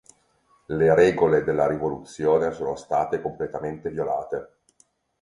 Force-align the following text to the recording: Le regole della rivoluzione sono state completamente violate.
Le 0.65 0.95
regole 0.95 1.43
della 1.43 1.67
rivoluzione 1.67 2.49
sono 2.53 2.75
state 2.75 3.21
completamente 3.21 3.91
violate. 3.91 4.61